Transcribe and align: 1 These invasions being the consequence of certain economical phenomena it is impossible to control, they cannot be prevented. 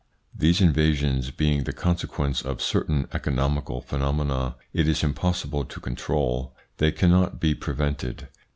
1 0.33 0.39
These 0.39 0.61
invasions 0.61 1.29
being 1.29 1.63
the 1.63 1.71
consequence 1.73 2.41
of 2.41 2.59
certain 2.59 3.07
economical 3.13 3.81
phenomena 3.81 4.55
it 4.73 4.87
is 4.87 5.03
impossible 5.03 5.63
to 5.65 5.79
control, 5.79 6.55
they 6.77 6.91
cannot 6.91 7.39
be 7.39 7.53
prevented. 7.53 8.27